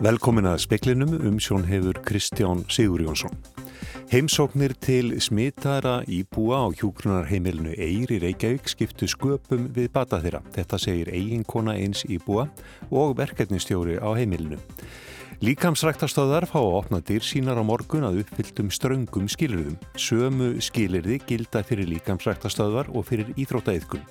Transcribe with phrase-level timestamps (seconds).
[0.00, 3.34] Velkomin að speklinum um sjón hefur Kristján Sigur Jónsson.
[4.08, 10.40] Heimsóknir til smitara íbúa á hjúgrunarheimilinu Eyri Reykjavík skiptu sköpum við bata þeirra.
[10.56, 12.46] Þetta segir eiginkona eins íbúa
[12.88, 14.56] og verkefnistjóri á heimilinu.
[15.44, 19.76] Líkamsræktastöðar fá að opna dyr sínar á morgun að uppfylltum ströngum skilirðum.
[20.00, 24.08] Sömu skilirði gilda fyrir líkamsræktastöðar og fyrir íþrótaeiðkun.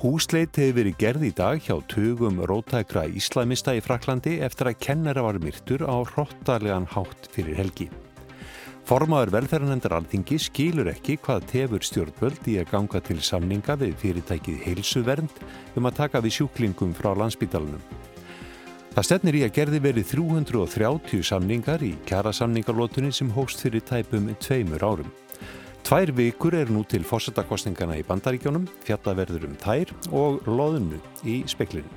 [0.00, 5.20] Húsleit hefur verið gerð í dag hjá tugum rótækra íslamista í Fraklandi eftir að kennara
[5.26, 7.90] var myrtur á hróttalegan hátt fyrir helgi.
[8.88, 14.64] Formaður velferðanendar alþingi skilur ekki hvað tefur stjórnvöld í að ganga til samninga við fyrirtækið
[14.70, 15.42] heilsuvernd
[15.76, 17.84] um að taka við sjúklingum frá landsbítalunum.
[18.96, 24.32] Það stefnir í að gerði verið 330 samningar í kjara samningarlótunni sem hóst fyrir tæpum
[24.40, 25.12] tveimur árum.
[25.90, 31.90] Tvær vikur er nú til fórsetakostningana í bandaríkjónum, fjallaverður um tær og loðinu í speklinu.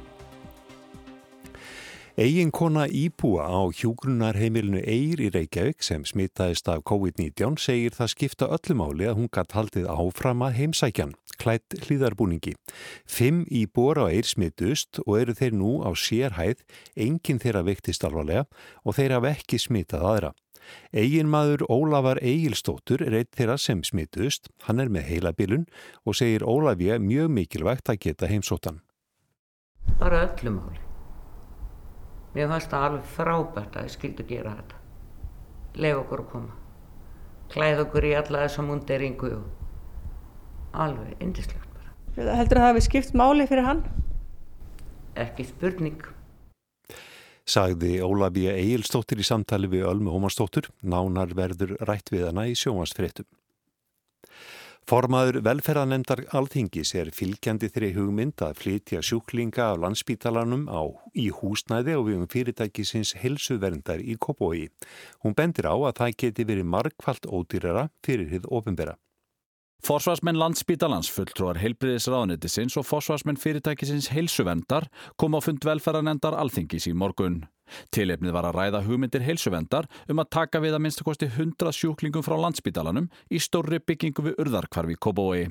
[2.17, 9.12] Eginkona Íbúa á hjúgrunarheimilinu Eir í Reykjavík sem smitaðist af COVID-19 segir það skipta öllumáli
[9.12, 12.58] að hún gætt haldið áfram að heimsækjan, klætt hlýðarbúningi.
[13.06, 16.66] Fimm Íbúar á Eir smitust og eru þeir nú á sérhæð,
[16.98, 18.50] enginn þeirra vektist alvarlega
[18.82, 20.39] og þeir hafa ekki smitað aðra.
[20.94, 25.67] Egin maður Ólafar Egilstóttur er eitt þeirra sem smitust, hann er með heilabilun
[26.05, 28.81] og segir Ólafja mjög mikilvægt að geta heimsóttan.
[30.00, 30.81] Bara öllum áli.
[32.33, 34.80] Mér fannst það alveg frábært að ég skildi gera þetta.
[35.83, 36.55] Leif okkur að koma.
[37.53, 41.94] Klæð okkur í alla þessa munderingu og alveg indislegt bara.
[42.16, 43.83] Heldur það að það hefði skipt máli fyrir hann?
[45.20, 46.02] Ekki spurning
[47.45, 53.27] sagði Ólafíja Egilstóttir í samtali við Ölmu Ómarstóttur, nánar verður rætt við hana í sjómasfréttum.
[54.83, 60.83] Formaður velferðanemndar alþingis er fylgjandi þeirri hugmynd að flytja sjúklinga af landsbítalanum á
[61.16, 64.67] í húsnæði og við um fyrirtækisins helsuverndar í Kópói.
[65.23, 68.98] Hún bendir á að það geti verið markvallt ódýrara fyrir hið ofinbera.
[69.83, 74.86] Forsvarsmenn landsbítalans fulltrúar heilbriðisraðunitisins og forsvarsmenn fyrirtækisins heilsuvendar
[75.20, 77.42] kom á fund velferðanendar alþingis í morgun.
[77.92, 82.38] Tilefnið var að ræða hugmyndir heilsuvendar um að taka við að minnstakosti 100 sjúklingum frá
[82.45, 85.49] landsbítalanum í stórri byggingu við urðarkvarfi Kóbói.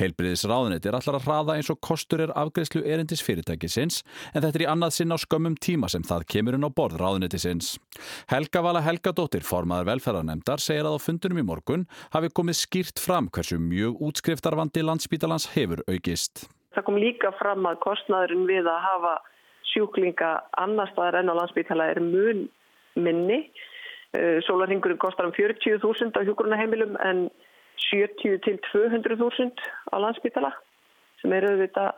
[0.00, 4.52] Heilbriðis ráðuneti er allar að hraða eins og kostur er afgreðslu erindis fyrirtækisins en þetta
[4.54, 7.76] er í annað sinn á skömmum tíma sem það kemur inn á borð ráðunetisins.
[8.32, 13.30] Helga Vala Helgadóttir, formaður velferðarnemdar, segir að á fundunum í morgun hafi komið skýrt fram
[13.32, 16.46] hversu mjög útskriftarvandi landsbítalans hefur aukist.
[16.76, 19.14] Það kom líka fram að kostnaðurinn við að hafa
[19.72, 22.46] sjúklinga annar staðar enn á landsbítala er mun
[22.96, 23.46] minni.
[24.16, 27.26] Eh, Sólarhingurinn kostar um 40.000 á hjókurunaheimilum en
[27.90, 30.52] 70 til 200.000 á landsbytala
[31.20, 31.92] sem eru auðvitað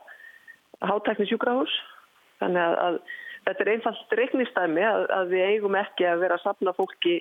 [0.88, 1.72] hátækni sjúkrahús.
[2.38, 2.98] Þannig að, að
[3.46, 7.20] þetta er einfallt reiknistæmi að, að við eigum ekki að vera að sapna fólki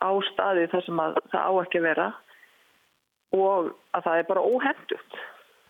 [0.00, 2.06] á staði þar sem að, það á ekki að vera
[3.36, 5.18] og að það er bara óhendugt.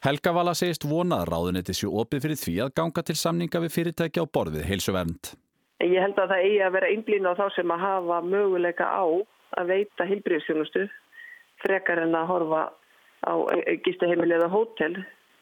[0.06, 4.22] Helga Vala segist vonað ráðunetti sér opið fyrir því að ganga til samninga við fyrirtæki
[4.22, 5.32] á borðið heilsuvernd.
[5.82, 9.04] Ég held að það eigi að vera einblín á þá sem að hafa möguleika á
[9.56, 10.86] að veita heilbríðsjónustu
[11.62, 12.62] frekar en að horfa
[13.26, 13.32] á
[13.84, 14.92] gistaheimili eða hótel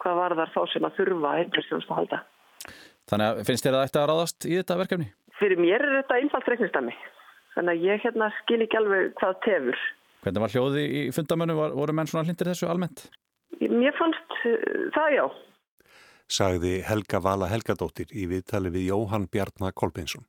[0.03, 2.21] hvað var þar þá sem að þurfa heimilistjónust að halda.
[3.11, 5.11] Þannig að finnst þér að þetta að ráðast í þetta verkefni?
[5.39, 6.95] Fyrir mér er þetta einfalt reiknistami.
[7.55, 9.83] Þannig að ég hérna skil ekki alveg hvað tefur.
[10.25, 11.57] Hvernig var hljóði í fundamönu?
[11.77, 13.07] Voru menn svona hlindir þessu almennt?
[13.61, 15.25] Mér fannst uh, það já.
[16.35, 20.25] Sagði Helga Vala Helgadóttir í viðtali við Jóhann Bjarnar Kolbeinsson.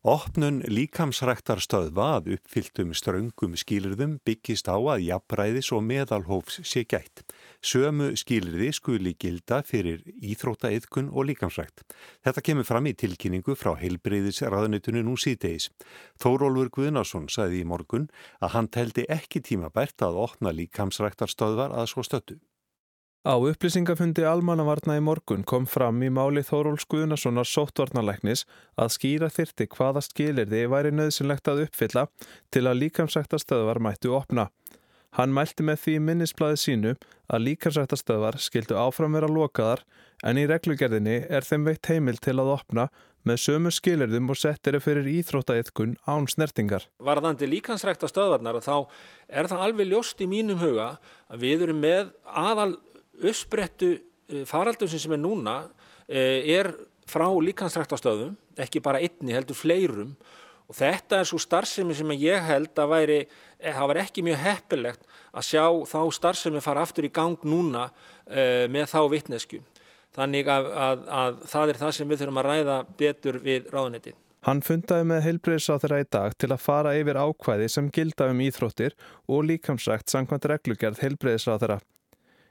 [0.00, 7.20] Opnun líkamsræktar stöðva að uppfylltum ströngum skýlirðum byggist á að jafnræðis og meðalhófs sé gætt.
[7.60, 11.84] Sömu skýlirði skuli gilda fyrir íþróttaiðkun og líkamsrækt.
[12.24, 15.68] Þetta kemur fram í tilkynningu frá heilbreyðis raðunitunum nú síðdeis.
[16.16, 18.08] Þórólfur Guðnarsson sagði í morgun
[18.40, 22.40] að hann teldi ekki tímabært að opna líkamsræktar stöðvar að svo stöttu.
[23.20, 28.46] Á upplýsingafundi almannavarna í morgun kom fram í máli Þóróls Guðnarssonar sóttvarnarleiknis
[28.80, 32.06] að skýra þyrti hvaða skilirði væri nöðsynlegt að uppfylla
[32.48, 34.48] til að líkamsættastöðvar mættu opna.
[35.20, 36.96] Hann mælti með því minnisblæði sínu
[37.28, 39.84] að líkamsættastöðvar skildu áfram vera lokaðar
[40.24, 42.88] en í reglugerðinni er þeim veitt heimil til að opna
[43.28, 46.88] með sömu skilirðum og settir fyrir íþróttaiðkun án snertingar.
[47.04, 48.88] Varðandi líkansræktastöðvarnar þá
[49.28, 50.94] er það alveg ljóst í mínum huga
[51.28, 52.72] að við erum með aðal
[53.22, 55.56] uppsprettu eh, faraldusinn sem er núna
[56.08, 56.72] eh, er
[57.10, 60.14] frá líkansræktastöðum, ekki bara einni heldur fleirum
[60.70, 63.18] og þetta er svo starfsemi sem ég held að væri,
[63.58, 67.90] eh, það var ekki mjög heppilegt að sjá þá starfsemi fara aftur í gang núna
[67.90, 69.60] uh, með þá vittnesku.
[70.14, 74.14] Þannig að, að, að það er það sem við þurfum að ræða betur við ráðunetti.
[74.48, 78.96] Hann fundaði með heilbreyðsáþurra í dag til að fara yfir ákvæði sem gilda um íþróttir
[79.28, 81.78] og líkamsrækt sangkvæmt reglugerð heilbreyðsáþurra.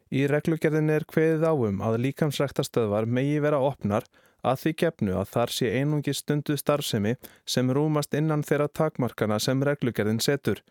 [0.09, 4.07] Í reglugerðin er kveðið áum að líkamsræktastöðvar megi vera opnar
[4.41, 7.13] að því gefnu að þar sé einungi stundu starfsemi
[7.45, 10.63] sem rúmast innan þeirra takmarkana sem reglugerðin setur.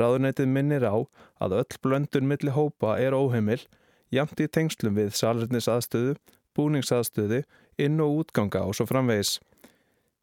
[0.00, 0.96] Ráðuneytið minnir á
[1.42, 3.60] að öll blöndun milli hópa er óheimil,
[4.14, 6.16] jamt í tengslum við salurnisaðstöðu,
[6.56, 7.42] búningsaðstöðu,
[7.76, 9.40] inn- og útganga og svo framvegis.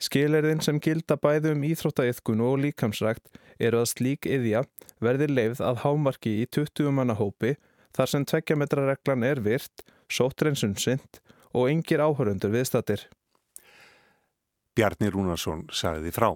[0.02, 4.64] Skilirðin sem gilda bæði um íþróttaiðkun og líkamsrækt eru að slík yðja
[5.02, 7.56] verði leifð að hámarki í 20 manna hópi
[7.98, 11.22] þar sem tveggjametrareglan er virt, sótrensun synd
[11.58, 13.08] og yngir áhörundur viðstatir.
[14.78, 16.36] Bjarni Rúnarsson sagði frá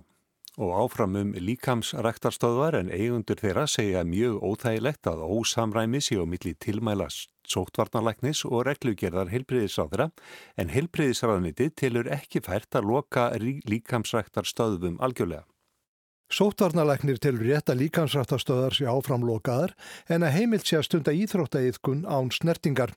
[0.61, 6.53] og áfram um líkamsræktarstöðvar en eigundur þeirra segja mjög óþægilegt að ósamræmi sé á milli
[6.59, 10.09] tilmælast sóttvarnalæknis og reglugerðar heilbriðisáðra
[10.59, 15.45] en heilbriðisráðniti tilur ekki fært að loka líkamsræktarstöðum algjörlega.
[16.31, 19.73] Sóttvarnalæknir tilur rétt að líkansrættastöðar sé áframlokaðar
[20.15, 22.93] en að heimilt sé að stunda íþróttaiðkun án snertingar.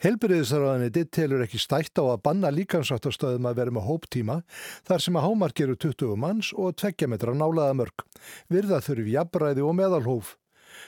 [0.00, 4.40] Helbriðisraðaniti tilur ekki stætt á að banna líkansrættastöðum að vera með hóptíma
[4.88, 8.06] þar sem að hámark eru 20 manns og 2 metra nálaða mörg.
[8.48, 10.38] Virða þurfi jafnræði og meðalhóf.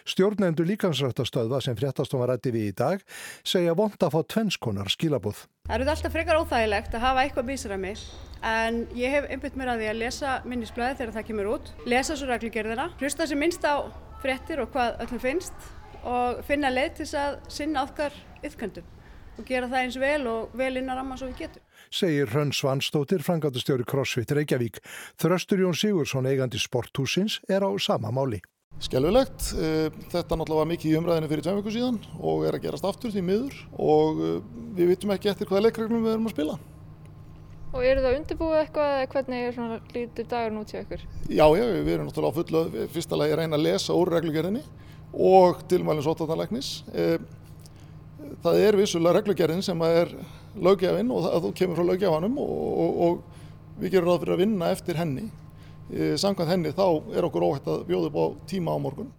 [0.09, 3.05] Stjórnendur líkansrættastöðva sem fréttastofan rætti við í dag
[3.44, 5.44] segja vond að fá tvennskonar skilabóð.
[5.69, 7.93] Það eru alltaf frekar óþægilegt að hafa eitthvað mísræmi
[8.43, 12.17] en ég hef einbyggt mér að því að lesa minnisblöði þegar það kemur út, lesa
[12.19, 13.87] svo reglugerðina, hlusta sem minnst á
[14.23, 15.71] fréttir og hvað öllum finnst
[16.03, 18.87] og finna leið til að sinna okkar yfkjöndum
[19.39, 21.65] og gera það eins vel og vel innan ramma svo við getum.
[21.93, 24.81] Segir Hrönn Svansdóttir, frangatastjóri CrossFit Reykjavík.
[25.21, 28.41] Þröstur Jón Sigursson, eigandi sporthúsins, er á sama máli.
[28.83, 32.65] Skelvilegt, eh, þetta náttúrulega var mikið í umræðinu fyrir tveim viku síðan og er að
[32.65, 34.39] gerast aftur því miður og eh,
[34.79, 36.57] við vitum ekki eftir hvaða leikreglum við erum að spila.
[37.73, 41.05] Og eru það undirbúið eitthvað eða hvernig er svona lítið dagur nút hjá ykkur?
[41.29, 44.65] Já, já, við erum náttúrulega á fullu fyrsta lagi að reyna að lesa úr reglugerðinni
[45.13, 46.73] og tilmælinn sótartanleiknis.
[46.93, 47.17] Eh,
[48.45, 50.13] það er vissulega reglugerðin sem er
[50.53, 54.73] lögjafinn og það kemur frá lögjafanum og, og, og við gerum ráð fyrir að vinna
[54.75, 55.31] eftir henni.
[55.93, 59.11] Eh, samkvæmt henni þá er okkur óhætt að bjóða upp á tíma á morgun.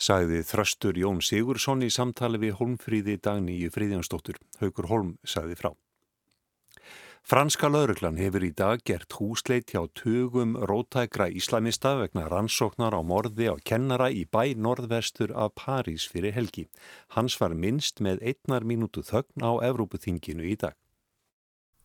[0.00, 4.36] Sæði þröstur Jón Sigursson í samtali við Holmfríði Dagníu Fríðjansdóttur.
[4.60, 5.72] Haugur Holm sæði frá.
[7.24, 13.48] Franska lauruglan hefur í dag gert húsleit hjá tugum rótækra íslamista vegna rannsóknar á morði
[13.52, 16.66] á kennara í bæ norðvestur af París fyrir helgi.
[17.16, 20.76] Hans var minnst með einnar mínútu þögn á Evrópuþinginu í dag.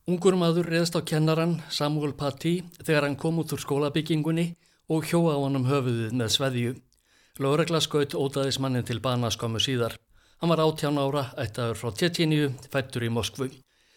[0.06, 4.44] Ungur maður reðst á kennaran Samuel Paty þegar hann kom út úr skólabyggingunni
[4.86, 6.74] og hjóa á hann um höfuðið með sveðju.
[7.42, 9.96] Lóregla skaut ótaðismannin til banaskömmu síðar.
[10.38, 13.50] Hann var 18 ára, ættaður frá Tjettíniu, fættur í Moskvu.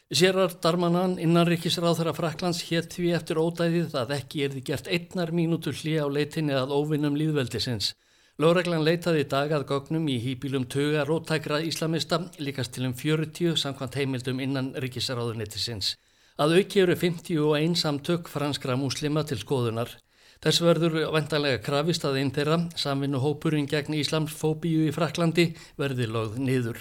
[0.10, 4.90] Sérar Darmanan innanrikisráð þar að Fraklands hétt því eftir ódæðið að ekki er því gert
[4.90, 7.94] einnar mínútur hlý á leitinni að óvinnum líðveldisins.
[8.40, 13.98] Lóreglan leitaði dag að gögnum í hýpílum tuga róttækra íslamista líkast til um 40 samkvæmt
[14.00, 15.90] heimildum innan ríkisaráðunettisins.
[16.40, 19.92] Að auki eru 51 samtök franskra múslima til skoðunar.
[20.40, 26.40] Þess verður vendanlega krafist að einn þeirra, samvinnu hópurinn gegn Íslamsfóbíu í Fraklandi, verði lögð
[26.40, 26.80] niður.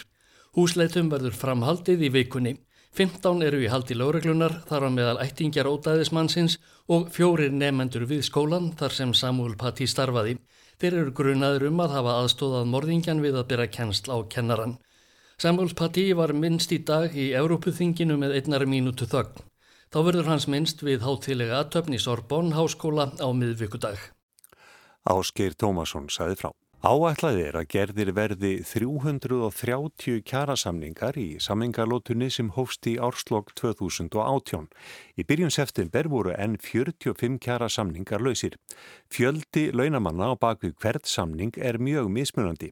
[0.54, 2.52] Húsleitum verður framhaldið í vikunni.
[2.94, 8.70] 15 eru í haldi lóreglunar, þar á meðal ættingjar ódæðismannsins og fjórir nefendur við skólan
[8.78, 10.38] þar sem Samuel Patti starfaði.
[10.78, 14.76] Þeir eru grunaður um að hafa aðstóðað morðingjan við að byrja kennsl á kennaran.
[15.38, 19.42] Samuel Paty var minnst í dag í Európuþinginu með einnar mínútu þögn.
[19.90, 23.98] Þá verður hans minnst við hátilega aðtöfn í Sorbonn háskóla á miðvíkudag.
[25.08, 26.50] Ásgeir Tómasson saði frá.
[26.78, 34.68] Áætlaði er að gerðir verði 330 kjarasamningar í samningarlótunni sem hófst í árslokk 2018.
[35.18, 38.54] Í byrjun september voru enn 45 kjarasamningar lausir.
[39.10, 42.70] Fjöldi launamanna á bakvið hvert samning er mjög mismunandi.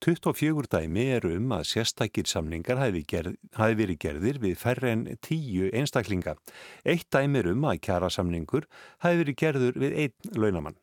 [0.00, 5.04] 24 dæmi eru um að sérstakir samningar hafi, gerð, hafi verið gerðir við færre en
[5.20, 6.38] 10 einstaklinga.
[6.88, 8.64] Eitt dæmi er um að kjarasamningur
[9.04, 10.80] hafi verið gerður við einn launamann.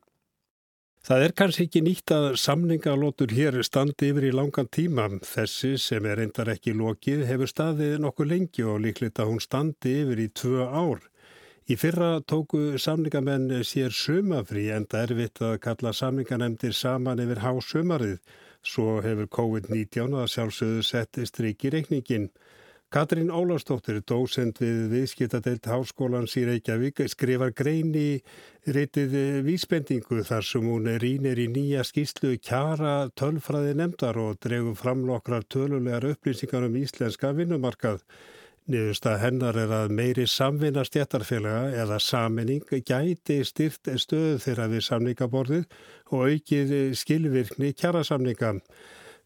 [1.00, 5.06] Það er kannski ekki nýtt að samningalótur hér standi yfir í langan tíma.
[5.24, 9.94] Þessi sem er reyndar ekki lokið hefur staðið nokkuð lengi og líklegt að hún standi
[10.02, 11.06] yfir í tvö ár.
[11.70, 17.44] Í fyrra tóku samningamenn sér sumafrí en það er vitt að kalla samninganemndir saman yfir
[17.46, 18.20] hásumarið.
[18.60, 22.28] Svo hefur COVID-19 að sjálfsögðu sett strikki reikningin.
[22.90, 28.18] Katrín Ólastóttir, dósend við viðskiptadeilt háskólans í Reykjavík, skrifar grein í
[28.66, 29.14] reytið
[29.46, 35.46] vísbendingu þar sem hún rínir í nýja skýslu kjara tölfræði nefndar og dregum fram nokkrar
[35.46, 38.02] tölulegar upplýsingar um íslenska vinnumarkað.
[38.66, 45.70] Niðurstað hennar er að meiri samvinna stjættarfélaga eða saminning gæti styrt stöðu þeirra við samningaborðið
[46.10, 48.56] og aukið skilvirkni kjærasamninga.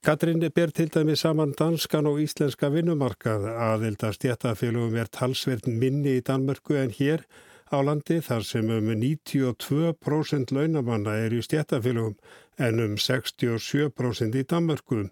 [0.04, 6.24] Katrín ber til dæmi saman danskan og íslenska vinnumarkað aðelda stjættarfélagum er talsvert minni í
[6.28, 7.24] Danmörku en hér
[7.72, 12.18] á landi þar sem um 92% launamanna er í stjættarfélagum
[12.60, 15.06] en um 67% í Danmörku.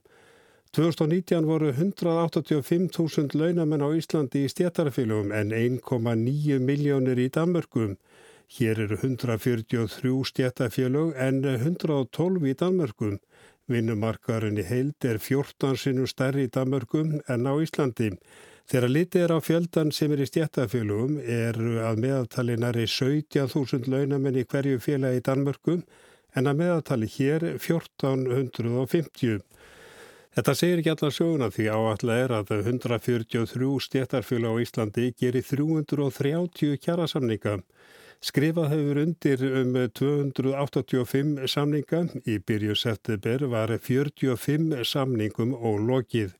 [0.75, 7.95] 2019 voru 185.000 launamenn á Íslandi í stjættarfélögum en 1,9 miljónir í Danmörkum.
[8.59, 13.21] Hér eru 143 stjættarfélög en 112 í Danmörkum.
[13.71, 18.11] Vinnumarkarinn í heild er 14 sinu stærri í Danmörkum en á Íslandi.
[18.71, 24.39] Þegar litið er á fjöldan sem er í stjættarfélögum er að meðaltali næri 17.000 launamenn
[24.39, 25.81] í hverju félagi í Danmörkum
[26.35, 29.41] en að meðaltali hér 1450.
[30.31, 36.77] Þetta segir ekki allar söguna því áallega er að 143 stjættarfjöla á Íslandi gerir 330
[36.85, 37.57] kjærasamninga.
[38.21, 42.01] Skrifað hefur undir um 285 samninga.
[42.29, 46.35] Í byrju september var 45 samningum og lokið.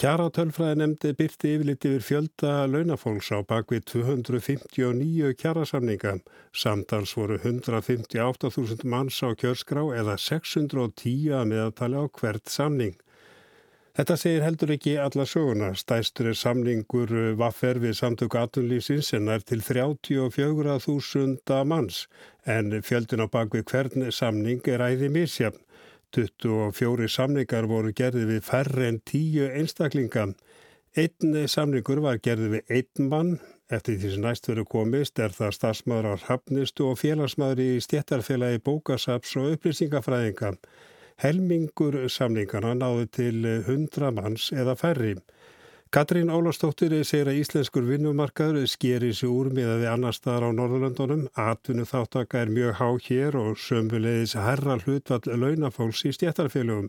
[0.00, 6.16] Kjaratölfræði nefndi byrti yfirliti yfir fjölda launafólks á bakvið 259 kjarasamninga.
[6.56, 12.96] Samtals voru 158.000 manns á kjörskrá eða 610 að meðatali á hvert samning.
[13.92, 15.74] Þetta segir heldur ekki alla söguna.
[15.76, 22.06] Stæstur er samningur vaffer við samtöku atunlýsins en er til 34.000 manns
[22.48, 25.60] en fjöldin á bakvið hvern samning er æði misjafn.
[26.16, 30.24] 24 samningar voru gerði við færre en 10 einstaklinga.
[30.96, 33.34] Einn samningur var gerði við einn mann.
[33.72, 38.64] Eftir því sem næst verið komist er það stafsmaður á hafnistu og félagsmaður í stjættarfélagi
[38.64, 40.50] bókasaps og upplýsingafræðinga.
[41.20, 45.16] Helmingur samningana náðu til 100 manns eða færri.
[45.92, 50.50] Katrín Ólastóttir segir að íslenskur vinnumarkaður skeri sig úr með að við annar staðar á
[50.56, 51.26] Norðurlandunum.
[51.36, 56.88] Atvinnu þáttaka er mjög há hér og sömbulegis herra hlutvall launafólks í stjættarfélögum.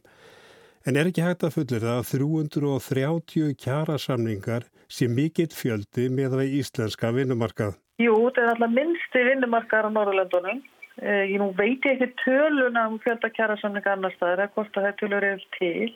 [0.88, 6.38] En er ekki hægt að fullir það að 330 kjara samningar sé mikill fjöldi með
[6.38, 7.76] að við íslenska vinnumarkað?
[8.00, 10.64] Jú, þetta er alltaf minnsti vinnumarkaður á Norðurlandunum.
[11.02, 15.00] Eh, ég nú veit ekki töluna um fjölda kjærasamninga annar staðar eða hvort að það
[15.00, 15.88] tölur er til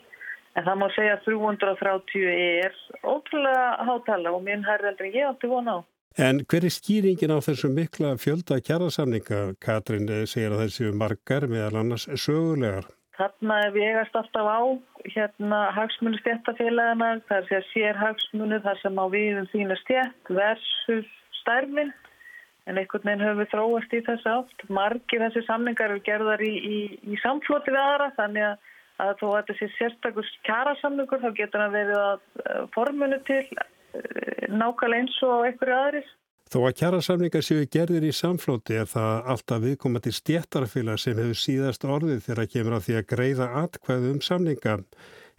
[0.58, 5.52] en það má segja að 330 er ótrúlega hátala og minn herr heldur ég átti
[5.52, 5.80] vona á.
[6.18, 9.42] En hver er skýringin á þessu mikla fjölda kjærasamninga?
[9.62, 12.90] Katrin segir að þessi margar meðal annars sögulegar.
[13.18, 14.62] Þarna er við eigast alltaf á
[15.14, 21.14] hérna hagsmunni stjættafélagana, það er sér sér hagsmunni þar sem á viðum þínu stjætt versus
[21.44, 21.94] stærminn
[22.68, 24.66] en einhvern veginn höfum við þróast í þessu átt.
[24.78, 28.70] Margir þessi samningar eru gerðar í, í, í samfloti við aðra þannig að,
[29.06, 34.48] að þó að þetta sé sérstakur kjærasamningur þá getur hann verið að formunu til eh,
[34.52, 36.16] nákvæmlega eins og einhverju aðris.
[36.48, 41.84] Þó að kjærasamningar séu gerðir í samflóti er það alltaf viðkomandi stjættarfélag sem hefur síðast
[41.84, 44.78] orðið þegar að kemur á því að greiða atkvæðu um samninga.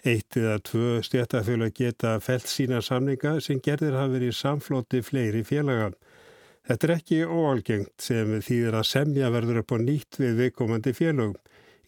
[0.04, 5.40] Eitt eða tvö stjættarfélag geta felt sína samninga sem gerðir hafi verið í samflóti fleiri
[5.48, 5.88] félaga.
[6.68, 11.38] Þetta er ekki óalgengt sem þýðir að semja verður upp á nýtt við viðkomandi félög.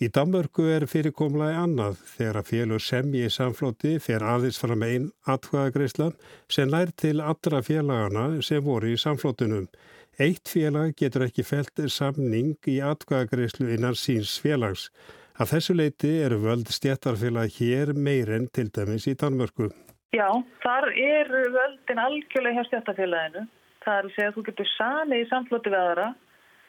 [0.01, 5.11] Í Danmörku er fyrirkomlaði annað þegar að félög semji í samflóti fer aðeins fram einn
[5.29, 6.07] atkvæðagreisla
[6.49, 9.69] sem lær til allra félagana sem voru í samflótunum.
[10.17, 14.89] Eitt félag getur ekki felt samning í atkvæðagreislu innan síns félags.
[15.37, 19.69] Að þessu leiti eru völd stjættarfélag hér meir en til dæmis í Danmörku.
[20.17, 20.29] Já,
[20.65, 23.51] þar er völdin algjörlega hjá stjættarfélaginu.
[23.85, 26.09] Það er að segja að þú getur sami í samflóti við aðra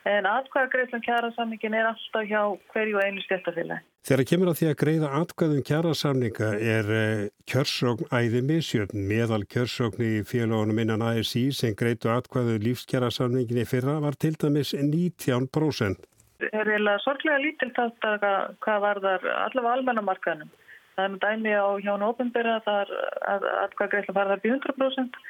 [0.09, 2.41] en atkvæðagreiflan kjærasamningin er alltaf hjá
[2.73, 3.85] hverju einu stjættafélagi.
[4.01, 9.03] Þegar kemur á því að greiða atkvæðum kjærasamninga er eh, kjörsókn æði misjöfn.
[9.11, 14.73] Meðal kjörsókn í félagunum innan ASI sem greitu atkvæðu lífskjærasamningin í fyrra var til dæmis
[14.73, 16.07] 19%.
[16.41, 18.33] Það er eiginlega sorglega lítil þetta
[18.65, 20.49] hvað var þar allavega almennamarkaðnum.
[20.95, 25.21] Það er með dæmi á hjá nópenbyrja að atkvæðagreiflan fara þar bí 100%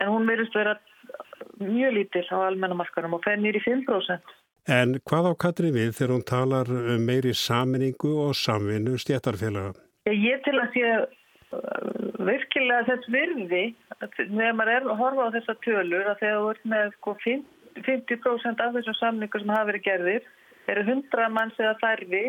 [0.00, 0.78] en hún verist vera
[1.60, 4.36] mjög lítil á almennamarkarum og fennir í 5%.
[4.68, 9.72] En hvað á Katri við þegar hún talar um meiri saminningu og samvinnu stjættarfélaga?
[10.10, 11.08] Ég til að sé uh,
[12.28, 13.64] virkilega þess virði
[14.16, 16.98] þegar maður er að horfa á þessa tölur að þegar þú ert með
[17.80, 20.28] 50% sko, af þessum samningu sem hafa verið gerðir
[20.70, 22.24] eru 100 manns eða þærfi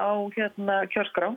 [0.00, 1.34] á hérna, kjörskrá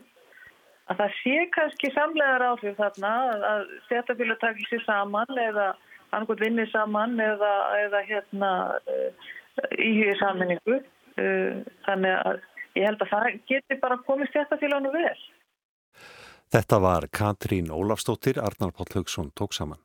[0.87, 3.13] að það sé kannski samlegar áhrif þarna
[3.51, 5.67] að stjættarfélag takir sér saman eða
[6.11, 7.53] annarkot vinnið saman eða,
[7.85, 9.31] eða hérna uh,
[9.77, 12.39] íhugið saminningu uh, þannig að
[12.77, 15.17] ég held að það geti bara komið stjættafélaginu vel.
[16.53, 19.81] Þetta var Katrín Ólafstóttir, Arnar Páll Haugsson tók saman.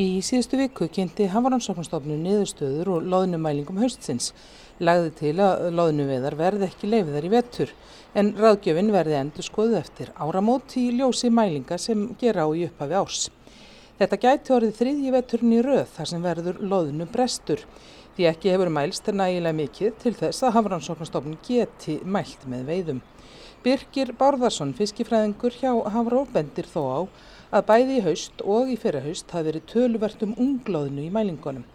[0.00, 4.30] Í síðustu viku kynnti Hafaransóknastofnun niðurstöður og loðnumælingum haustsins.
[4.80, 7.72] Lagði til að loðnuveðar verði ekki leifiðar í vettur
[8.16, 12.96] en ráðgjöfin verði endur skoðu eftir áramót í ljósi mælinga sem gera á í upphafi
[12.96, 13.26] árs.
[14.00, 17.66] Þetta gæti orðið þriðji vetturinn í röð þar sem verður loðnu brestur
[18.16, 23.04] því ekki hefur mælst nægilega mikið til þess að Hafaransóknastofnun geti mælt með veiðum.
[23.60, 27.00] Birkir Bárðarsson, fiskifræðingur hjá Hafró, bendir þó á
[27.50, 31.66] að bæði í haust og í fyrra haust hafi verið töluvert um unglóðinu í mælingunum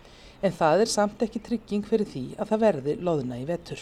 [0.45, 3.81] en það er samt ekki trygging fyrir því að það verði loðna í vetur.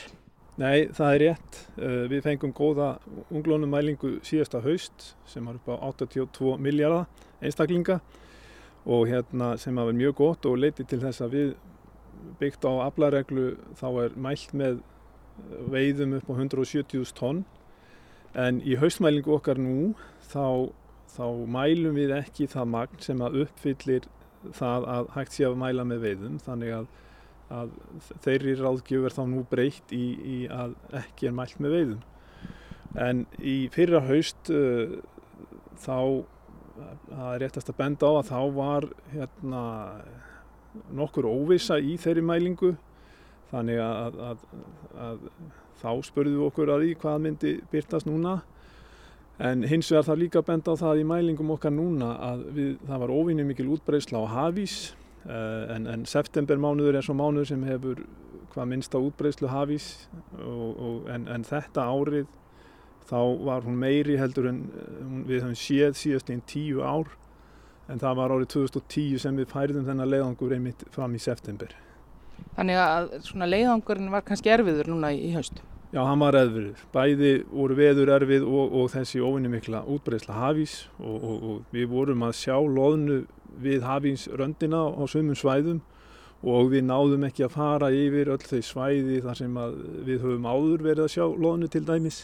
[0.61, 1.59] Nei, það er rétt.
[1.79, 2.89] Uh, við fengum góða
[3.33, 7.07] unglónumælingu síðasta haust sem var upp á 82 miljardar
[7.43, 7.99] einstaklinga
[8.85, 11.53] og hérna sem hafa mjög gott og leiti til þess að við
[12.39, 14.81] byggt á aflareglu þá er mælt með
[15.73, 17.43] veiðum upp á 170.000 tonn
[18.37, 19.93] en í haustmælingu okkar nú
[20.29, 20.69] þá
[21.13, 24.09] þá mælum við ekki það magn sem að uppfyllir
[24.57, 26.39] það að hægt sé að mæla með veiðum.
[26.43, 26.87] Þannig að,
[27.59, 27.73] að
[28.25, 32.03] þeirri ráðgjöf er þá nú breytt í, í að ekki er mælt með veiðum.
[33.03, 34.99] En í fyrra haust uh,
[35.81, 35.97] þá,
[37.09, 39.63] það er réttast að benda á að þá var hérna,
[40.93, 42.73] nokkur óvisa í þeirri mælingu.
[43.53, 44.47] Þannig að, að,
[44.97, 45.27] að
[45.77, 48.39] þá spurðum við okkur að því hvað myndi byrtast núna
[49.41, 52.75] En hins vegar þarf líka að benda á það í mælingum okkar núna að við,
[52.85, 54.75] það var óvinni mikil útbreysla á hafís
[55.25, 58.03] uh, en, en septembermánuður er svo mánuður sem hefur
[58.53, 59.89] hvað minnst á útbreyslu hafís
[60.37, 62.29] og, og, en, en þetta árið
[63.09, 64.61] þá var hún meiri heldur en
[65.27, 67.09] við höfum séð síðast einn tíu ár
[67.89, 71.73] en það var árið 2010 sem við færðum þennan leiðangur einmitt fram í september.
[72.55, 75.65] Þannig að leiðangurinn var kannski erfiður núna í haustu?
[75.93, 76.79] Já, hann var erfiður.
[76.89, 81.91] Bæði voru veður erfið og, og þessi óvinni mikla útbreysla hafís og, og, og við
[81.91, 83.19] vorum að sjá loðnu
[83.61, 85.83] við hafís röndina á sumum svæðum
[86.41, 89.61] og við náðum ekki að fara yfir öll þau svæði þar sem
[90.09, 92.23] við höfum áður verið að sjá loðnu til dæmis.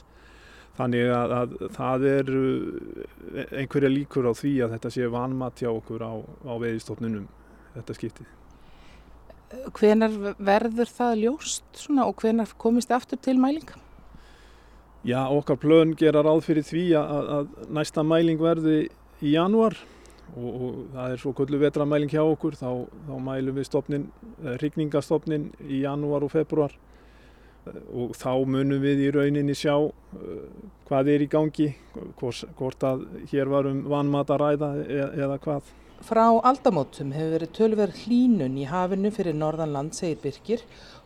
[0.79, 2.33] Þannig að, að það er
[3.53, 7.29] einhverja líkur á því að þetta sé vanmat hjá okkur á, á veðistofnunum
[7.77, 8.38] þetta skiptið.
[9.49, 13.69] Hvenar verður það ljóst svona, og hvenar komist þið aftur til mæling?
[15.07, 18.81] Já, okkar plön gera ráð fyrir því að, að næsta mæling verði
[19.23, 19.77] í januar
[20.35, 24.05] og, og það er svo kvöldu vetramæling hjá okkur, þá, þá mælum við stopnin,
[24.59, 26.75] hrigningarstopnin í januar og februar
[27.69, 29.91] og þá munum við í rauninni sjá uh,
[30.89, 31.69] hvað er í gangi,
[32.19, 35.73] hvort, hvort að hér varum vanmat að ræða eða, eða hvað.
[36.05, 40.61] Frá aldamótum hefur verið tölver hlínun í hafinu fyrir norðanland, segir Birkir,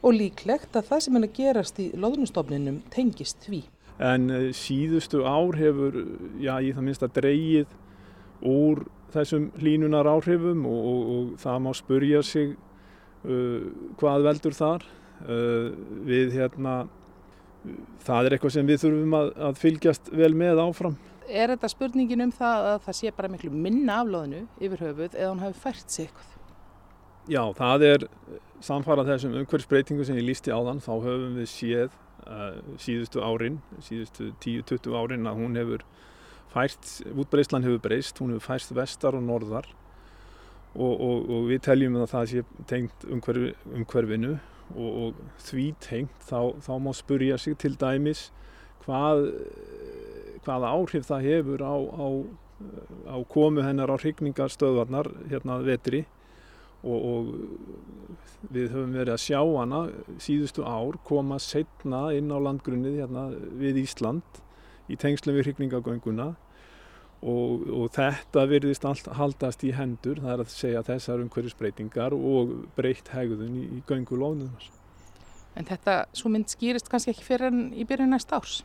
[0.05, 3.63] og líklegt að það sem er að gerast í loðnustofninum tengist því.
[4.03, 5.97] En eh, síðustu ár hefur,
[6.41, 7.73] já, í það minnst að dreyið
[8.53, 13.65] úr þessum hlínunar áhrifum og, og, og það má spurja sig uh,
[14.01, 14.85] hvað veldur þar.
[15.23, 15.69] Uh,
[16.03, 16.83] við hérna,
[18.03, 20.97] það er eitthvað sem við þurfum að, að fylgjast vel með áfram
[21.27, 25.31] er þetta spurningin um það að það sé bara miklu minna aflóðinu yfir höfuð eða
[25.31, 26.29] hún hafi fært sig eitthvað?
[27.31, 28.07] Já, það er
[28.63, 31.93] samfarað þessum umhverfsbreytingu sem ég lísti á þann, þá höfum við séð
[32.27, 35.85] uh, síðustu árin, síðustu 10-20 árin að hún hefur
[36.53, 39.69] fært, útbreyslan hefur breyst, hún hefur færst vestar og norðar
[40.73, 44.35] og, og, og við teljum að það sé tengt umhverf, umhverfinu
[44.73, 48.29] og, og því tengt þá, þá má spurja sig til dæmis
[48.83, 49.29] hvað
[50.45, 52.07] hvaða áhrif það hefur á, á,
[53.15, 56.03] á komu hennar á hrygningarstöðvarnar hérna vetri
[56.83, 59.83] og, og við höfum verið að sjá hana
[60.21, 63.29] síðustu ár koma setna inn á landgrunnið hérna
[63.59, 64.41] við Ísland
[64.91, 66.33] í tengslum við hrygningargönguna
[67.23, 72.55] og, og þetta virðist allt haldast í hendur, það er að segja þessar umhverjusbreytingar og
[72.77, 74.51] breytt hegðun í, í göngulónum.
[75.55, 78.61] En þetta svo mynd skýrist kannski ekki fyrir enn í byrjun næst árs?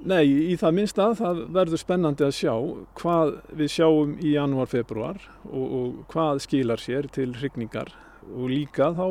[0.00, 2.52] Nei, í það minnst að það verður spennandi að sjá
[2.96, 7.92] hvað við sjáum í janúar, februar og, og hvað skilar sér til hrygningar
[8.30, 9.04] og líka þá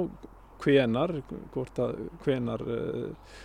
[0.64, 1.14] hvenar,
[1.54, 3.38] að hvenar uh,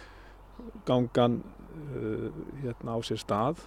[0.89, 3.61] gangan uh, hérna á sér stað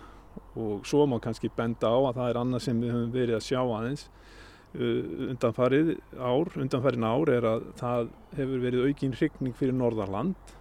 [0.57, 3.45] og svo má kannski benda á að það er annað sem við höfum verið að
[3.45, 4.07] sjá aðeins
[4.73, 10.57] uh, undanfarið ár, undanfarin ár er að það hefur verið aukinn hrygning fyrir Norðarland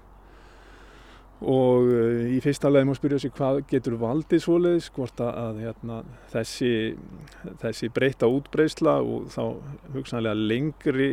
[1.45, 6.01] og eh, í fyrsta leginn má spyrja sig hvað getur valdið svoleiðis hvort að hérna,
[6.33, 6.71] þessi,
[7.61, 9.43] þessi breyta útbreysla og þá
[9.97, 11.11] hugsanlega lengri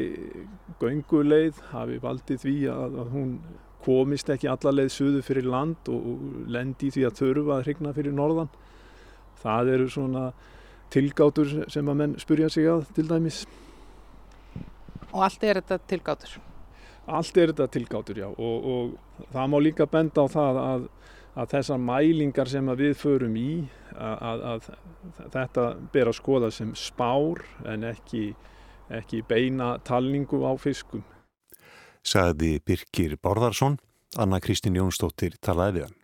[0.80, 3.36] gönguleið hafi valdið því að, að hún
[3.84, 8.54] komist ekki allarleið suðu fyrir land og lendi því að þurfa að hrigna fyrir norðan
[9.44, 10.30] það eru svona
[10.94, 13.44] tilgátur sem að menn spurja sig að til dæmis.
[15.12, 16.38] Og allt er þetta tilgátur?
[17.08, 18.28] Allt er þetta tilgátur, já.
[18.32, 20.86] Og, og það má líka benda á það að,
[21.36, 23.50] að þessar mælingar sem við förum í,
[23.94, 28.30] að, að, að þetta ber að skoða sem spár en ekki,
[28.94, 31.04] ekki beina talningu á fiskum.
[32.04, 33.78] Saði Birkir Borðarsson,
[34.20, 36.03] Anna Kristín Jónsdóttir talaði við hann.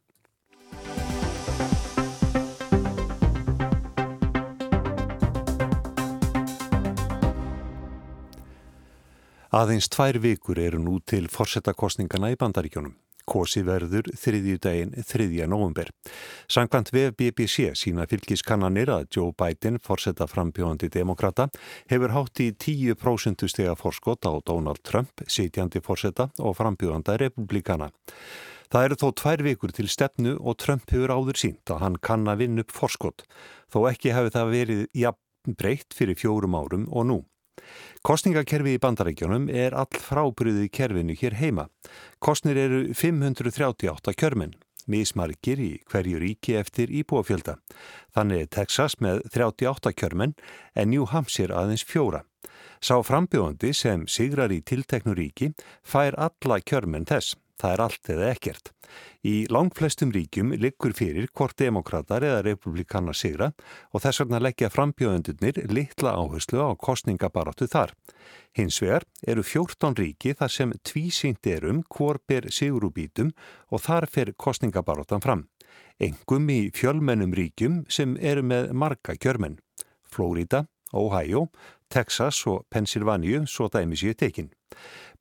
[9.50, 12.92] Aðeins tvær vikur eru nú til forsetakostningana í bandaríkjónum.
[13.26, 15.26] Kosi verður þriðju daginn 3.
[15.50, 15.90] november.
[16.46, 21.48] Sankvæmt vef BBC sína fylgiskannanir að Joe Biden, forsetta frambjóðandi demokrata,
[21.90, 27.90] hefur hátt í 10% stega forskott á Donald Trump, sitjandi forsetta og frambjóðanda republikana.
[28.70, 32.30] Það eru þó tvær vikur til stefnu og Trump hefur áður sínt að hann kann
[32.30, 33.26] að vinna upp forskott,
[33.74, 37.20] þó ekki hefur það verið jafn breytt fyrir fjórum árum og nú.
[38.06, 41.68] Kostningakerfi í bandarækjunum er all frábriðið kerfinu hér heima.
[42.24, 44.56] Kostnir eru 538 kjörminn,
[44.88, 47.58] mismargir í hverju ríki eftir íbúafjölda.
[48.16, 50.38] Þannig er Texas með 38 kjörminn
[50.76, 52.24] en New Hampshire aðeins fjóra.
[52.80, 55.52] Sá frambjóðandi sem sigrar í tilteknu ríki
[55.84, 57.36] fær alla kjörminn þess.
[57.60, 58.72] Það er allt eða ekkert.
[59.28, 63.50] Í langflestum ríkjum liggur fyrir hvort demokrater eða republikanar sigra
[63.92, 67.94] og þess vegna leggja frambjöðundunir litla áherslu á kostningabaráttu þar.
[68.56, 73.34] Hins vegar eru 14 ríki þar sem tvísýnt erum hvor ber sigurúbítum
[73.70, 75.48] og þar fer kostningabaráttan fram.
[76.00, 79.60] Engum í fjölmennum ríkjum sem eru með marga kjörmenn.
[80.10, 80.64] Flórida,
[80.94, 81.48] Ohio,
[81.90, 84.52] Texas og Pennsylvania svo dæmis ég tekinn.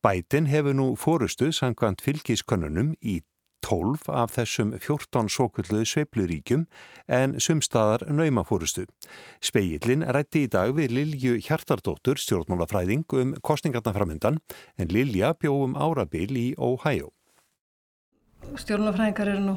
[0.03, 3.21] Bætin hefur nú fórustu sangkvæmt fylgiskönnunum í
[3.67, 6.65] 12 af þessum 14 sókulluðu sveipluríkjum
[7.09, 8.87] en sumstaðar naumafórustu.
[9.43, 14.39] Speillin rætti í dag við Lilju Hjartardóttur stjórnmálafræðing um kostningarnaframundan
[14.79, 17.11] en Lilja bjóðum árabil í Ohio.
[18.55, 19.57] Stjórnmálafræðingar eru nú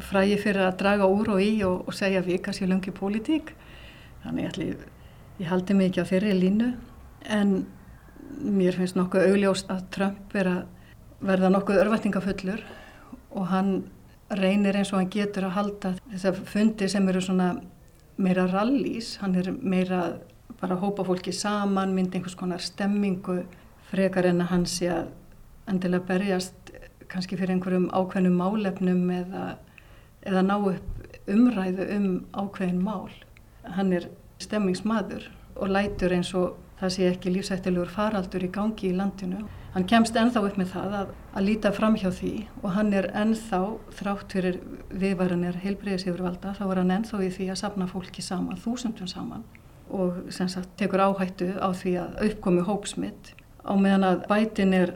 [0.00, 3.52] frægi fyrir að draga úr og í og, og segja vika sér lungi pólitík.
[4.22, 4.70] Þannig ætli,
[5.40, 6.68] ég haldi mikið á þeirri línu
[7.32, 7.54] en
[8.40, 10.64] mér finnst nokkuð augljóst að Trump vera,
[11.24, 12.62] verða nokkuð örvættingafullur
[13.30, 13.72] og hann
[14.30, 17.54] reynir eins og hann getur að halda þessar fundi sem eru svona
[18.20, 20.20] meira rallís, hann er meira
[20.60, 23.40] bara að hópa fólki saman, myndi einhvers konar stemmingu
[23.90, 25.08] frekar en að hann sé að
[25.70, 26.72] endilega berjast
[27.10, 29.44] kannski fyrir einhverjum ákveðnum málefnum eða,
[30.28, 33.08] eða ná upp umræðu um ákveðin mál.
[33.64, 34.06] Hann er
[34.40, 35.28] stemmingsmaður
[35.60, 39.42] og lætur eins og það sé ekki lífsættilegur faraldur í gangi í landinu.
[39.74, 43.10] Hann kemst ennþá upp með það að, að líta fram hjá því og hann er
[43.20, 43.60] ennþá,
[44.00, 44.58] þrátt fyrir
[44.90, 49.44] viðvaranir heilbreyðisífurvalda, þá er hann ennþá í því að sapna fólki saman, þúsundum saman
[49.90, 53.32] og sem sagt tekur áhættu á því að uppkomi hópsmitt
[53.66, 54.94] á meðan að bætin er,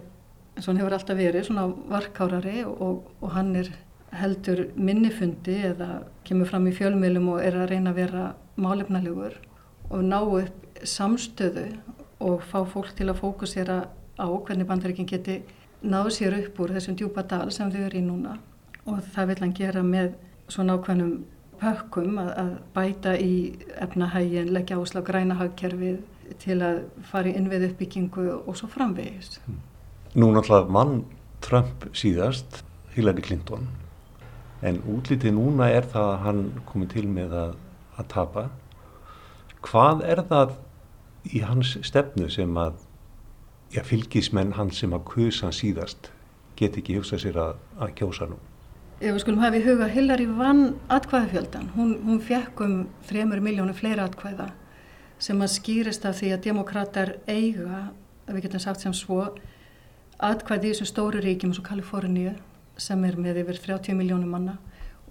[0.54, 3.70] eins og hann hefur alltaf verið, svona varkárari og, og hann er
[4.14, 8.24] heldur minnifundi eða kemur fram í fjölmiðlum og er að reyna að vera
[8.56, 9.36] málefnalegur
[9.90, 11.68] og ná upp samstöðu
[12.24, 13.78] og fá fólk til að fókusera
[14.18, 15.42] á hvernig bandaríkinn geti
[15.82, 18.38] náðu sér upp úr þessum djúpa dal sem þau eru í núna
[18.86, 20.14] og það vil hann gera með
[20.48, 21.14] svona ákveðnum
[21.60, 23.34] pökkum að, að bæta í
[23.80, 26.02] efnahægin, leggja ásla á grænahagkerfið
[26.42, 29.40] til að fara í innvið uppbyggingu og svo framvegist.
[30.14, 31.04] Nú náttúrulega mann
[31.44, 32.62] Trump síðast,
[32.94, 33.68] Hillary Clinton,
[34.64, 37.56] en útlítið núna er það að hann komið til með að,
[37.98, 38.48] að tapa.
[39.64, 40.56] Hvað er það
[41.32, 42.82] í hans stefnu sem að
[43.74, 46.10] já, fylgismenn hans sem að kusa síðast
[46.58, 48.38] get ekki hugsað sér að, að kjósa nú?
[49.00, 51.72] Ef við skulum hafa í huga Hillary vann atkvæðafjöldan.
[51.74, 52.76] Hún, hún fekk um
[53.08, 54.52] þremur miljónu fleira atkvæða
[55.24, 57.88] sem að skýrist af því að demokrater eiga,
[58.26, 59.26] ef við getum sagt sem svo,
[60.22, 62.34] atkvæði í þessum stóru ríkjum eins og Kaliforníu
[62.80, 64.58] sem er með yfir 30 miljónu manna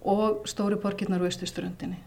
[0.04, 2.00] og stóru borgirnar á Östusturöndinni.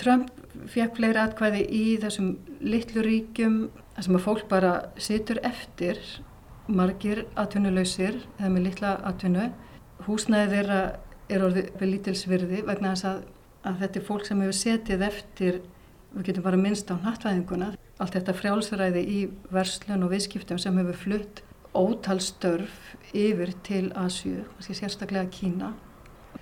[0.00, 0.30] Trump
[0.70, 3.58] fekk fleiri atkvæði í þessum litlu ríkjum
[3.94, 6.00] þar sem að fólk bara situr eftir
[6.66, 9.48] margir atvinnulausir eða með litla atvinnu.
[10.06, 10.80] Húsnæði þeirra
[11.32, 13.22] er orðið við lítilsvirði vegna þess að,
[13.68, 15.62] að þetta er fólk sem hefur setið eftir,
[16.14, 19.20] við getum bara minnst á nattvæðinguna, allt þetta frjálsræði í
[19.54, 25.72] verslun og viðskiptum sem hefur flutt ótalstörf yfir til Asju, sérstaklega Kína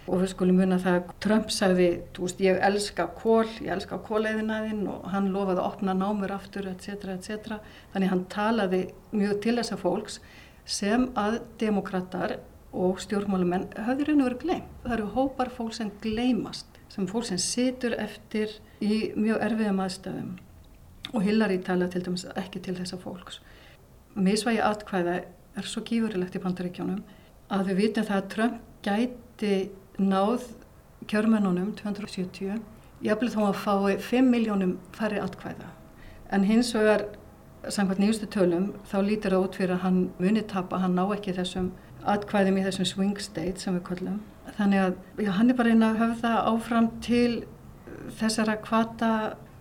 [0.06, 4.00] og við skulum muna það að Trump sagði, þú veist, ég elska kól, ég elska
[4.06, 7.58] kóleiðinaðinn og hann lofaði að opna námur aftur, etc., etc.
[7.94, 8.82] Þannig hann talaði
[9.14, 10.18] mjög til þessa fólks
[10.66, 12.38] sem að demokrater
[12.72, 14.68] og stjórnmálumenn höfður og verið gleym.
[14.82, 20.32] Það eru hópar fólk sem gleymast sem fólk sem situr eftir í mjög erfiðum aðstöðum
[21.12, 23.40] og Hillary tala til dæmis ekki til þessa fólks.
[24.16, 25.20] Misvægi atkvæða
[25.56, 27.02] er svo gífurilegt í bandaríkjónum
[27.52, 29.54] að við vitum það að Trump gæti
[29.98, 30.48] náð
[31.10, 32.60] kjörmennunum 270
[33.02, 35.70] jafnveg þó að fái 5 miljónum færri atkvæða.
[36.32, 37.06] En hins vegar,
[37.68, 41.34] samkvæmt nýjustu tölum, þá lítir það út fyrir að hann muni tapa, hann ná ekki
[41.36, 41.72] þessum
[42.08, 44.20] atkvæðum í þessum swing state sem við kollum.
[44.56, 44.94] Þannig að
[45.26, 47.44] já, hann er bara einn að höfða áfram til
[48.18, 49.12] þessara kvata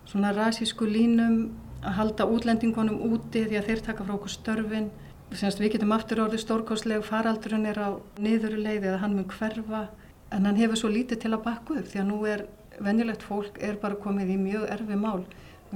[0.09, 4.91] svona rasísku línum að halda útlendingunum úti því að þeir taka frá okkur störfin.
[5.31, 7.89] Senast við getum aftur orðið stórkosleg faraldurinn er á
[8.19, 9.85] niðurleið eða hann mun hverfa
[10.31, 12.45] en hann hefur svo lítið til að bakka upp því að nú er
[12.81, 15.25] venjulegt fólk er bara komið í mjög erfi mál.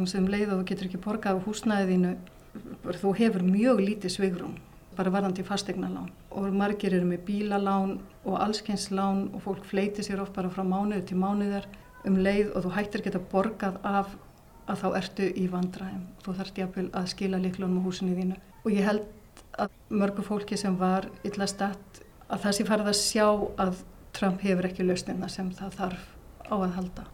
[0.10, 2.16] Sem leið og þú getur ekki borgað á húsnæðinu
[3.00, 4.56] þú hefur mjög lítið svigrum
[4.96, 10.36] bara varðandi fastegnalán og margir eru með bílalán og allskynslán og fólk fleiti sér oft
[10.36, 11.68] bara frá mánuðu til mánuðar
[12.08, 14.14] um leið og þú hættir geta borgað af
[14.66, 16.06] að þá ertu í vandræðum.
[16.24, 18.38] Þú þarfst jáfnvel að skila liklunum á húsinu þínu.
[18.66, 19.04] Og ég held
[19.62, 23.28] að mörgu fólki sem var illa statt að það sé farið að sjá
[23.62, 23.84] að
[24.16, 26.04] Trump hefur ekki lausnina sem það þarf
[26.48, 27.06] á að halda.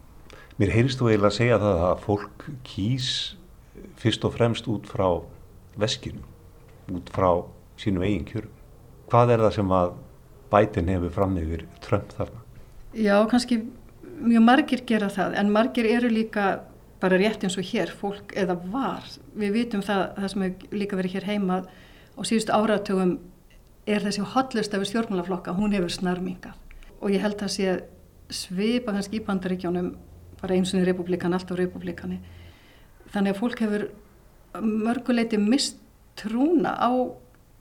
[0.60, 3.08] Mér heyrst þú eiginlega að segja það að fólk kýs
[3.98, 5.06] fyrst og fremst út frá
[5.80, 6.22] veskinu,
[6.92, 7.30] út frá
[7.80, 8.52] sínum eigin kjörum.
[9.10, 9.94] Hvað er það sem að
[10.52, 12.42] bætin hefur fram yfir Trump þarna?
[12.92, 13.62] Já, kannski
[14.20, 16.50] mjög margir gera það, en margir eru líka
[17.02, 19.08] bara rétt eins og hér, fólk eða var.
[19.34, 21.62] Við vitum það, það sem hefur líka verið hér heima
[22.14, 23.16] á síðustu áratugum
[23.88, 26.60] er þessi hotlust af stjórnmálaflokka, hún hefur snarmingað
[27.02, 27.74] og ég held að sé
[28.32, 29.90] svipa kannski í bandaríkjónum
[30.40, 32.20] bara eins og í republikan, alltaf republikani
[33.12, 33.86] þannig að fólk hefur
[34.62, 35.78] mörguleiti mist
[36.18, 36.92] trúna á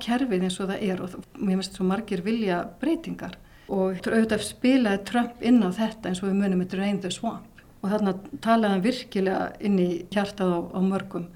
[0.01, 3.37] kerfið eins og það er og mér finnst svo margir vilja breytingar.
[3.71, 7.61] Og auðvitað spilaði Trump inn á þetta eins og við munum með Drain the Swamp.
[7.81, 11.29] Og þarna talaði hann virkilega inn í hjartað á, á mörgum.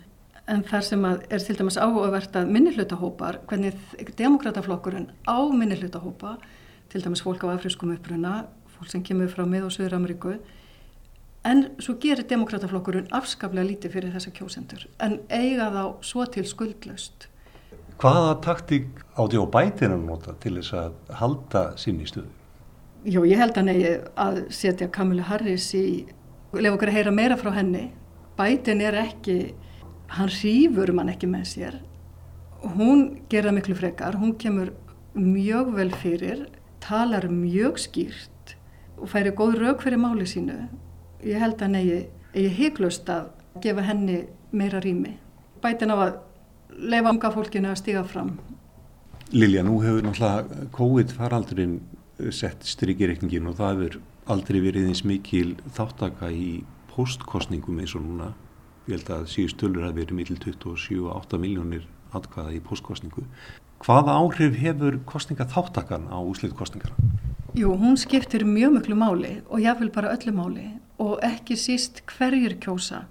[0.52, 3.80] En þar sem er til dæmis áhugavert að minnihlutahópar, hvernig
[4.18, 6.36] demokrataflokkurinn á minnihlutahópa
[6.90, 8.46] til dæmis fólk á afriskum uppruna,
[8.78, 10.38] fólk sem kemur frá mið- og Suður-Ameríku
[11.46, 17.28] en svo gerir demokrataflokkurinn afskaplega lítið fyrir þessa kjósendur en eiga þá svo til skuldlaust.
[18.02, 22.32] Hvaða taktík átti á bætinu nota til þess að halda í stöðu?
[23.06, 26.08] Jó, ég held að negi að setja Kamila Harris í,
[26.58, 27.92] lefa okkur að heyra meira frá henni.
[28.36, 29.54] Bætin er ekki,
[30.18, 31.78] hann rýfur mann ekki með sér.
[32.76, 34.74] Hún gerða miklu frekar, hún kemur
[35.14, 36.48] mjög vel fyrir
[36.86, 38.56] talar mjög skýrt
[38.98, 40.56] og færi góð rauk fyrir máli sínu.
[41.26, 42.00] Ég held að negi,
[42.38, 43.32] ég heiklust að
[43.64, 45.16] gefa henni meira rými.
[45.64, 46.20] Bætin á að
[46.70, 48.36] leifa unga fólkinu að stiga fram.
[49.34, 51.80] Lilja, nú hefur náttúrulega COVID faraldurinn
[52.32, 54.00] sett strykirreikningin og það hefur
[54.32, 58.32] aldrei verið eins mikil þáttaka í postkostningum eins og núna.
[58.86, 63.26] Ég held að síðust tölur hafi verið mikil 27-8 miljónir atkvaða í postkostningu.
[63.86, 66.96] Hvaða áhrif hefur kostninga þáttakan á úsliðkostningar?
[67.54, 70.64] Jú, hún skiptir mjög mjög máli og jáfnvel bara öllu máli
[70.98, 73.04] og ekki síst hverjir kjósa.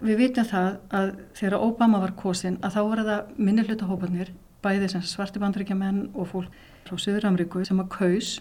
[0.00, 4.32] Við vitum það að þegar Obama var kosin að þá var það minni hlutahópanir,
[4.64, 6.56] bæði sem svarti bandrækjamenn og fólk
[6.88, 8.32] frá Suður-Ameríku sem að kaus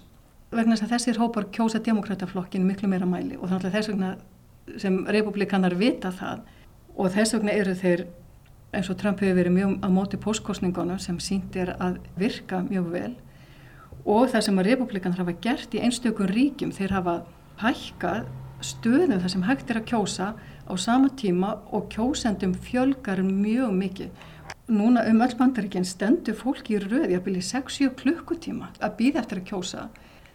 [0.56, 4.16] vegna þess að þessir hópar kjósa demokrataflokkin miklu meira mæli og þannig að þess vegna
[4.80, 6.48] sem republikanar vita það
[6.96, 8.08] og þess vegna eru þeir
[8.74, 12.90] eins og Trump hefur verið mjög á móti postkostningunum sem sínt er að virka mjög
[12.94, 13.14] vel
[14.04, 17.16] og það sem að republikan hafa gert í einstökun ríkjum þeir hafa
[17.62, 18.28] hækkað
[18.64, 20.30] stöðum þar sem hægt er að kjósa
[20.68, 24.10] á sama tíma og kjósendum fjölgar mjög mikið.
[24.72, 29.42] Núna um öll bandaríkinn stendur fólki í röði að byrja 6-7 klukkutíma að býða eftir
[29.42, 29.88] að kjósa.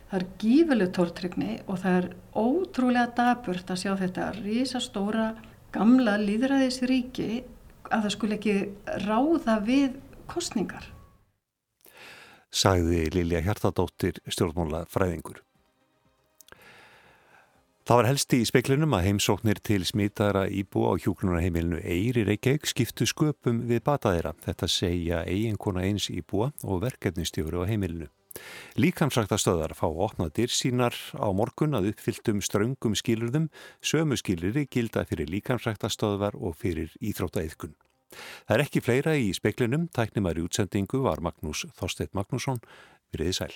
[0.09, 5.29] Það er gífileg tórtrygni og það er ótrúlega daburt að sjá þetta risastóra
[5.72, 7.42] gamla líðræðisríki
[7.90, 8.57] að það skulle ekki
[9.07, 9.98] ráða við
[10.31, 10.87] kostningar.
[12.48, 15.42] Sagði Lilja Hjartadóttir stjórnmála fræðingur.
[17.88, 23.07] Það var helsti í speiklinum að heimsóknir til smitaðara íbú á hjúklunarheimilinu Eyri Reykjavík skiptu
[23.09, 24.35] sköpum við bataðira.
[24.44, 28.11] Þetta segja eiginkona eins íbúa og verkefnistjóri á heimilinu.
[28.79, 33.48] Líkamsræktastöðar fá opnaðir sínar á morgun að uppfylltum ströngum skilurðum,
[33.83, 37.77] sömu skiluri gilda fyrir líkamsræktastöðar og fyrir íþróttaeithkun.
[38.48, 42.62] Það er ekki fleira í speklinum, tæknumar í útsendingu var Magnús Þorsteit Magnússon,
[43.12, 43.53] veriði sæl.